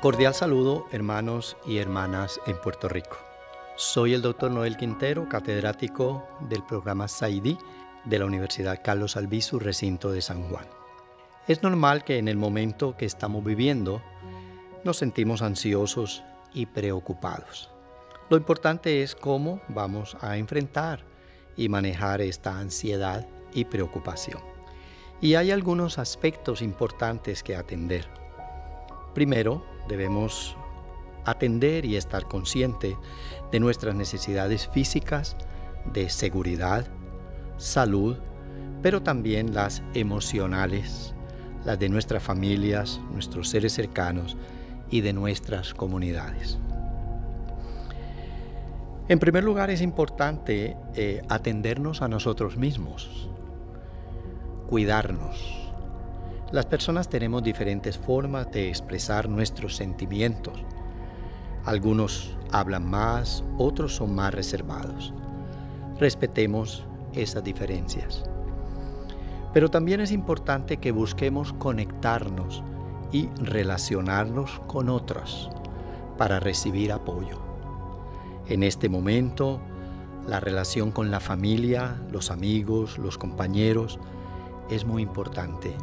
Cordial 0.00 0.34
saludo, 0.34 0.86
hermanos 0.92 1.56
y 1.64 1.78
hermanas 1.78 2.38
en 2.46 2.60
Puerto 2.60 2.86
Rico. 2.86 3.16
Soy 3.76 4.12
el 4.12 4.20
doctor 4.20 4.50
Noel 4.50 4.76
Quintero, 4.76 5.26
catedrático 5.26 6.22
del 6.50 6.62
programa 6.62 7.08
SAIDI 7.08 7.56
de 8.04 8.18
la 8.18 8.26
Universidad 8.26 8.82
Carlos 8.84 9.16
Albizu, 9.16 9.58
recinto 9.58 10.12
de 10.12 10.20
San 10.20 10.50
Juan. 10.50 10.66
Es 11.48 11.62
normal 11.62 12.04
que 12.04 12.18
en 12.18 12.28
el 12.28 12.36
momento 12.36 12.94
que 12.98 13.06
estamos 13.06 13.42
viviendo 13.42 14.02
nos 14.84 14.98
sentimos 14.98 15.40
ansiosos 15.40 16.22
y 16.52 16.66
preocupados. 16.66 17.70
Lo 18.28 18.36
importante 18.36 19.02
es 19.02 19.14
cómo 19.14 19.62
vamos 19.68 20.14
a 20.20 20.36
enfrentar 20.36 21.04
y 21.56 21.70
manejar 21.70 22.20
esta 22.20 22.58
ansiedad 22.58 23.26
y 23.54 23.64
preocupación. 23.64 24.42
Y 25.22 25.36
hay 25.36 25.52
algunos 25.52 25.98
aspectos 25.98 26.60
importantes 26.60 27.42
que 27.42 27.56
atender. 27.56 28.06
Primero, 29.14 29.64
debemos 29.88 30.56
atender 31.24 31.84
y 31.84 31.96
estar 31.96 32.26
consciente 32.26 32.96
de 33.50 33.60
nuestras 33.60 33.94
necesidades 33.94 34.68
físicas, 34.68 35.36
de 35.92 36.08
seguridad, 36.08 36.86
salud, 37.56 38.16
pero 38.82 39.02
también 39.02 39.54
las 39.54 39.82
emocionales, 39.94 41.14
las 41.64 41.78
de 41.78 41.88
nuestras 41.88 42.22
familias, 42.22 43.00
nuestros 43.12 43.48
seres 43.48 43.72
cercanos 43.72 44.36
y 44.90 45.00
de 45.00 45.12
nuestras 45.12 45.74
comunidades. 45.74 46.58
En 49.08 49.18
primer 49.18 49.44
lugar, 49.44 49.70
es 49.70 49.82
importante 49.82 50.76
eh, 50.94 51.22
atendernos 51.28 52.02
a 52.02 52.08
nosotros 52.08 52.56
mismos, 52.56 53.28
cuidarnos. 54.68 55.65
Las 56.52 56.66
personas 56.66 57.08
tenemos 57.08 57.42
diferentes 57.42 57.98
formas 57.98 58.52
de 58.52 58.68
expresar 58.68 59.28
nuestros 59.28 59.74
sentimientos. 59.74 60.54
Algunos 61.64 62.36
hablan 62.52 62.88
más, 62.88 63.42
otros 63.58 63.96
son 63.96 64.14
más 64.14 64.32
reservados. 64.32 65.12
Respetemos 65.98 66.86
esas 67.14 67.42
diferencias. 67.42 68.22
Pero 69.52 69.70
también 69.70 70.00
es 70.00 70.12
importante 70.12 70.76
que 70.76 70.92
busquemos 70.92 71.52
conectarnos 71.52 72.62
y 73.10 73.28
relacionarnos 73.40 74.60
con 74.68 74.88
otros 74.88 75.50
para 76.16 76.38
recibir 76.38 76.92
apoyo. 76.92 77.40
En 78.46 78.62
este 78.62 78.88
momento, 78.88 79.60
la 80.28 80.38
relación 80.38 80.92
con 80.92 81.10
la 81.10 81.18
familia, 81.18 82.00
los 82.12 82.30
amigos, 82.30 82.98
los 82.98 83.18
compañeros 83.18 83.98
es 84.70 84.84
muy 84.84 85.02
importante 85.02 85.74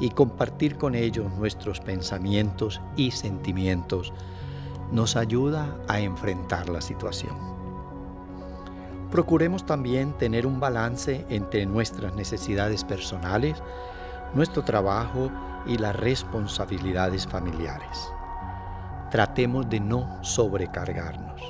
y 0.00 0.10
compartir 0.10 0.76
con 0.76 0.94
ellos 0.94 1.32
nuestros 1.34 1.80
pensamientos 1.80 2.80
y 2.96 3.10
sentimientos 3.10 4.12
nos 4.90 5.16
ayuda 5.16 5.76
a 5.88 6.00
enfrentar 6.00 6.68
la 6.68 6.80
situación. 6.80 7.36
Procuremos 9.10 9.66
también 9.66 10.12
tener 10.14 10.46
un 10.46 10.58
balance 10.58 11.26
entre 11.28 11.66
nuestras 11.66 12.14
necesidades 12.14 12.84
personales, 12.84 13.62
nuestro 14.34 14.64
trabajo 14.64 15.30
y 15.66 15.78
las 15.78 15.94
responsabilidades 15.96 17.26
familiares. 17.26 18.12
Tratemos 19.10 19.68
de 19.68 19.80
no 19.80 20.18
sobrecargarnos. 20.22 21.42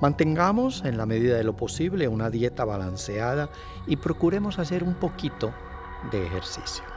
Mantengamos 0.00 0.84
en 0.84 0.96
la 0.96 1.06
medida 1.06 1.36
de 1.36 1.44
lo 1.44 1.56
posible 1.56 2.06
una 2.06 2.30
dieta 2.30 2.64
balanceada 2.64 3.48
y 3.86 3.96
procuremos 3.96 4.58
hacer 4.58 4.84
un 4.84 4.94
poquito 4.94 5.52
de 6.12 6.26
ejercicio. 6.26 6.95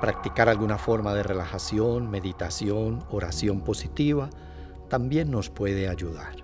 Practicar 0.00 0.48
alguna 0.48 0.78
forma 0.78 1.14
de 1.14 1.22
relajación, 1.22 2.10
meditación, 2.10 3.04
oración 3.10 3.60
positiva 3.62 4.30
también 4.88 5.30
nos 5.30 5.50
puede 5.50 5.88
ayudar. 5.88 6.36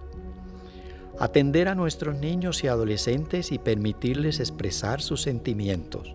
Atender 1.19 1.69
a 1.69 1.77
nuestros 1.77 2.17
niños 2.17 2.65
y 2.65 2.69
adolescentes 2.69 3.53
y 3.53 3.59
permitirles 3.59 4.41
expresar 4.41 5.01
sus 5.01 5.23
sentimientos 5.23 6.15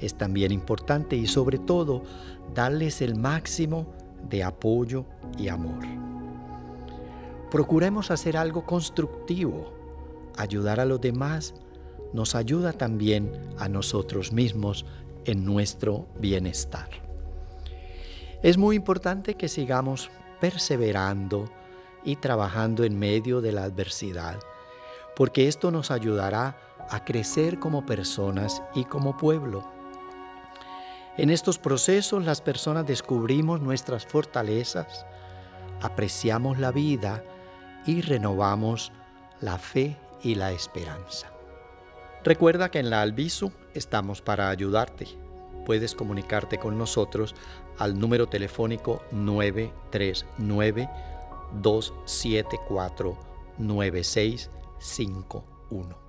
es 0.00 0.14
también 0.14 0.52
importante 0.52 1.16
y 1.16 1.26
sobre 1.26 1.58
todo 1.58 2.02
darles 2.54 3.02
el 3.02 3.16
máximo 3.16 3.86
de 4.28 4.42
apoyo 4.42 5.04
y 5.38 5.48
amor. 5.48 5.84
Procuremos 7.50 8.10
hacer 8.10 8.36
algo 8.36 8.64
constructivo. 8.64 9.72
Ayudar 10.36 10.80
a 10.80 10.84
los 10.84 11.00
demás 11.00 11.54
nos 12.12 12.34
ayuda 12.34 12.72
también 12.72 13.30
a 13.58 13.68
nosotros 13.68 14.32
mismos 14.32 14.86
en 15.24 15.44
nuestro 15.44 16.06
bienestar. 16.18 16.88
Es 18.42 18.58
muy 18.58 18.76
importante 18.76 19.34
que 19.34 19.48
sigamos 19.48 20.10
perseverando 20.40 21.50
y 22.04 22.16
trabajando 22.16 22.84
en 22.84 22.98
medio 22.98 23.40
de 23.40 23.52
la 23.52 23.64
adversidad, 23.64 24.38
porque 25.16 25.48
esto 25.48 25.70
nos 25.70 25.90
ayudará 25.90 26.58
a 26.90 27.04
crecer 27.04 27.58
como 27.58 27.86
personas 27.86 28.62
y 28.74 28.84
como 28.84 29.16
pueblo. 29.16 29.64
En 31.16 31.30
estos 31.30 31.58
procesos 31.58 32.24
las 32.24 32.40
personas 32.40 32.86
descubrimos 32.86 33.60
nuestras 33.60 34.04
fortalezas, 34.04 35.06
apreciamos 35.80 36.58
la 36.58 36.72
vida 36.72 37.24
y 37.86 38.00
renovamos 38.00 38.92
la 39.40 39.58
fe 39.58 39.96
y 40.22 40.34
la 40.34 40.52
esperanza. 40.52 41.33
Recuerda 42.24 42.70
que 42.70 42.78
en 42.78 42.88
la 42.88 43.02
Albisu 43.02 43.52
estamos 43.74 44.22
para 44.22 44.48
ayudarte. 44.48 45.08
Puedes 45.66 45.94
comunicarte 45.94 46.56
con 46.58 46.78
nosotros 46.78 47.34
al 47.78 47.98
número 47.98 48.28
telefónico 48.28 49.02
939 49.12 50.88
274 51.60 53.18
9651. 53.58 56.03